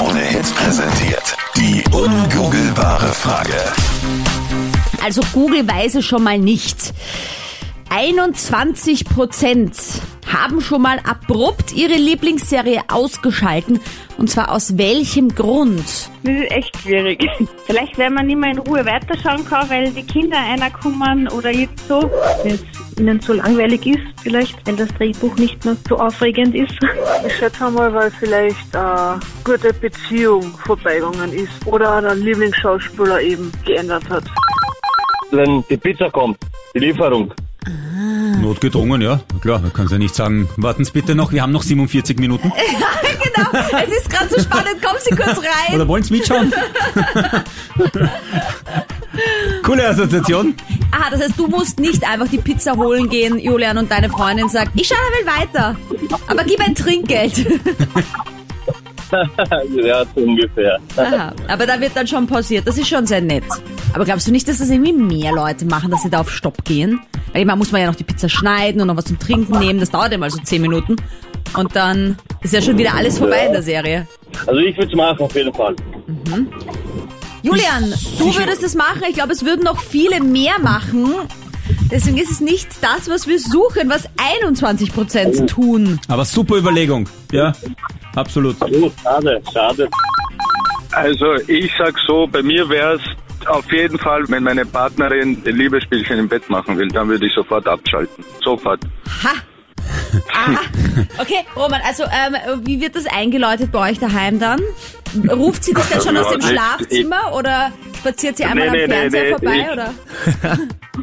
[0.00, 1.36] Krone Hits präsentiert.
[1.56, 3.52] Die ungoogelbare Frage.
[5.04, 6.94] Also Google weiß es schon mal nicht.
[7.90, 9.74] 21 Prozent
[10.32, 13.80] haben schon mal abrupt ihre Lieblingsserie ausgeschalten.
[14.16, 16.10] Und zwar aus welchem Grund?
[16.22, 17.26] Das ist echt schwierig.
[17.66, 21.50] Vielleicht, wenn man nicht mehr in Ruhe weiterschauen kann, weil die Kinder einer kommen oder
[21.50, 22.10] jetzt so.
[22.42, 22.64] Wenn es
[22.98, 26.76] ihnen zu langweilig ist, vielleicht, weil das Drehbuch nicht mehr so aufregend ist.
[27.26, 34.08] Ich schätze mal, weil vielleicht eine gute Beziehung vorbeigegangen ist oder der Lieblingsschauspieler eben geändert
[34.08, 34.24] hat.
[35.30, 36.38] wenn die Pizza kommt,
[36.74, 37.32] die Lieferung.
[38.40, 39.20] Notgedrungen, ja.
[39.40, 42.52] Klar, man kann ja nicht sagen, warten Sie bitte noch, wir haben noch 47 Minuten.
[43.22, 43.48] genau,
[43.82, 45.74] es ist gerade so spannend, kommen Sie kurz rein.
[45.74, 46.52] Oder wollen Sie mitschauen?
[49.62, 50.54] Coole Assoziation.
[50.92, 54.48] Aha, das heißt, du musst nicht einfach die Pizza holen gehen, Julian, und deine Freundin
[54.48, 55.76] sagt, ich schaue will weiter,
[56.26, 57.38] aber gib ein Trinkgeld.
[59.76, 60.78] ja, so ungefähr.
[60.96, 63.44] Aha, aber da wird dann schon pausiert, das ist schon sehr nett.
[63.92, 66.64] Aber glaubst du nicht, dass das irgendwie mehr Leute machen, dass sie da auf Stopp
[66.64, 67.00] gehen?
[67.32, 69.80] Weil immer muss man ja noch die Pizza schneiden und noch was zum Trinken nehmen,
[69.80, 70.96] das dauert immer so 10 Minuten.
[71.56, 74.06] Und dann ist ja schon wieder alles vorbei in der Serie.
[74.46, 75.74] Also ich würde es machen, auf jeden Fall.
[77.42, 79.02] Julian, du würdest es machen.
[79.08, 81.14] Ich glaube, es würden noch viele mehr machen.
[81.90, 84.04] Deswegen ist es nicht das, was wir suchen, was
[84.40, 85.98] 21 Prozent tun.
[86.08, 87.08] Aber super Überlegung.
[87.32, 87.52] Ja,
[88.14, 88.56] absolut.
[88.60, 89.88] Oh, schade, schade.
[90.92, 93.02] Also ich sag so, bei mir wäre es
[93.46, 97.34] auf jeden Fall, wenn meine Partnerin ein Liebesspielchen im Bett machen will, dann würde ich
[97.34, 98.24] sofort abschalten.
[98.42, 98.80] Sofort.
[99.24, 99.32] Ha!
[100.32, 100.58] Ah,
[101.18, 104.60] okay, Roman, also ähm, wie wird das eingeläutet bei euch daheim dann?
[105.28, 108.94] Ruft sie dich dann schon aus dem Schlafzimmer oder spaziert sie einmal Nee, am nee,
[108.94, 109.56] Fernseher nee, vorbei?
[109.66, 109.94] ich- Oder?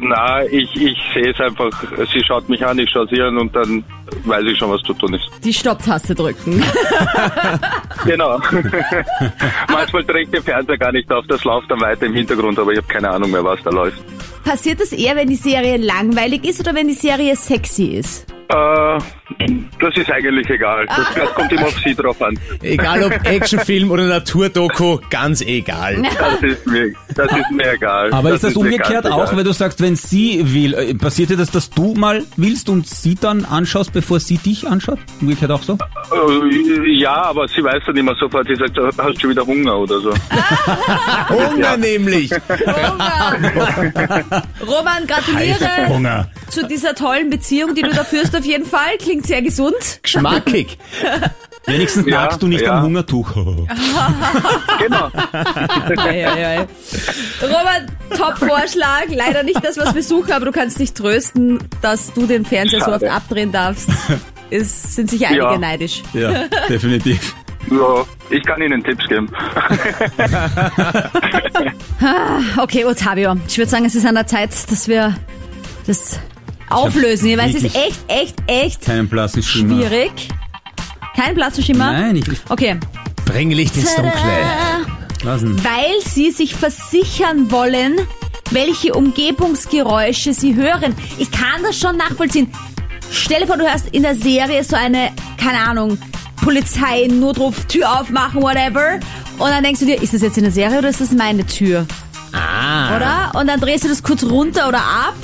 [0.00, 1.70] Na, ich, ich sehe es einfach,
[2.12, 3.82] sie schaut mich an, ich schaue sie an und dann
[4.24, 5.28] weiß ich schon, was zu tun ist.
[5.42, 6.62] Die Stopptaste drücken.
[8.04, 8.38] Genau.
[9.68, 12.78] Manchmal trägt der Fernseher gar nicht auf, das läuft dann weiter im Hintergrund, aber ich
[12.78, 13.98] habe keine Ahnung mehr, was da läuft.
[14.44, 18.26] Passiert das eher, wenn die Serie langweilig ist oder wenn die Serie sexy ist?
[18.48, 18.98] Äh,
[19.78, 20.86] das ist eigentlich egal.
[20.86, 22.38] Das, das kommt immer auf sie drauf an.
[22.62, 26.02] Egal ob Actionfilm oder Naturdoku, ganz egal.
[26.18, 28.12] Das ist mir, das ist mir egal.
[28.12, 29.36] Aber ist das mir umgekehrt auch, egal.
[29.36, 32.86] weil du sagst, wenn sie will, äh, passiert dir das, dass du mal willst und
[32.86, 34.98] sie dann anschaust, bevor sie dich anschaut?
[35.20, 35.74] Umgekehrt auch so?
[35.74, 39.76] Äh, Ja, aber sie weiß dann immer sofort, sie sagt, hast du schon wieder Hunger
[39.78, 40.12] oder so.
[41.28, 42.30] Hunger nämlich.
[44.66, 46.28] Roman, gratuliere Hunger.
[46.50, 48.96] Zu dieser tollen Beziehung, die du da führst auf jeden Fall.
[48.98, 49.74] Klingt sehr gesund.
[50.04, 50.78] Schmackig.
[51.66, 52.78] Wenigstens Ja, nagst du nicht ja.
[52.78, 53.30] am Hungertuch.
[54.78, 55.10] Genau.
[55.96, 56.66] Ei, ei, ei.
[57.42, 57.86] Roman,
[58.16, 59.06] Top-Vorschlag.
[59.08, 62.80] Leider nicht das, was wir suchen, aber du kannst dich trösten, dass du den Fernseher
[62.84, 63.90] so oft abdrehen darfst.
[64.50, 65.58] Es sind sicher einige Ja.
[65.58, 66.02] neidisch.
[66.14, 67.34] Ja, definitiv.
[67.70, 69.28] Ja, ich kann Ihnen Tipps geben.
[72.56, 75.14] Okay, Ottavio, ich würde sagen, es ist an der Zeit, dass wir
[75.86, 76.18] das
[76.70, 77.36] auflösen.
[77.38, 79.74] Weil es ist echt, echt, echt Keinen blassen Schimmer.
[79.82, 80.28] schwierig.
[81.16, 81.92] Kein Plastikschimmer?
[81.92, 82.78] Nein, ich Okay.
[83.24, 84.12] Bring Licht ins Dunkle.
[85.24, 85.62] lassen.
[85.64, 87.96] Weil sie sich versichern wollen,
[88.52, 90.94] welche Umgebungsgeräusche sie hören.
[91.18, 92.50] Ich kann das schon nachvollziehen.
[93.10, 95.10] Stell dir vor, du hörst in der Serie so eine,
[95.42, 95.98] keine Ahnung,
[96.42, 99.00] Polizei, Notruf, Tür aufmachen, whatever.
[99.38, 101.44] Und dann denkst du dir, ist das jetzt in der Serie oder ist das meine
[101.44, 101.84] Tür?
[102.32, 102.96] Ah.
[102.96, 103.40] Oder?
[103.40, 105.14] Und dann drehst du das kurz runter oder ab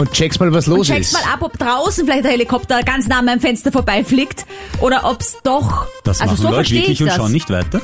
[0.00, 1.24] Und checkst mal, was und los checkst ist.
[1.24, 4.46] mal ab, ob draußen vielleicht der Helikopter ganz nah an meinem Fenster vorbeifliegt
[4.80, 5.86] oder ob's doch.
[6.04, 7.16] Das also machen so Leute verstehe ich wirklich und das.
[7.16, 7.82] schauen nicht weiter.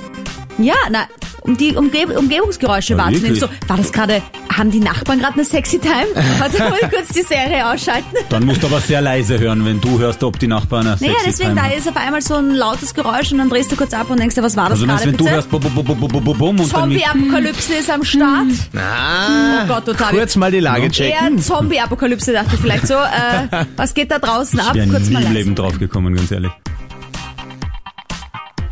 [0.56, 1.06] Ja, na,
[1.42, 3.36] um die Umge Umgebungsgeräusche Ja, wahrzunehmen.
[3.38, 4.22] So, war das gerade,
[4.56, 6.06] haben die Nachbarn gerade eine sexy Time?
[6.38, 8.16] Warte, mal kurz die Serie ausschalten.
[8.28, 11.12] Dann musst du aber sehr leise hören, wenn du hörst, ob die Nachbarn eine Naja,
[11.14, 11.78] sexy deswegen, Time da haben.
[11.78, 14.34] ist auf einmal so ein lautes Geräusch und dann drehst du kurz ab und denkst
[14.34, 16.24] dir, was war das Also meinst, gerade wenn du hörst bum, bum, bum, bum, bum,
[16.24, 18.46] bum, bum und dann mit, Zombie-Apokalypse ist am Start.
[18.76, 19.62] Ah.
[19.64, 20.18] Oh Gott, Ottavio.
[20.18, 21.38] Kurz mal die Lage Eher checken.
[21.38, 22.94] Zombie-Apokalypse, dachte ich vielleicht so.
[22.94, 24.74] Äh, was geht da draußen ab?
[24.76, 25.32] ich Kurz nie im.
[25.32, 26.50] Leben draufgekommen, ganz ehrlich.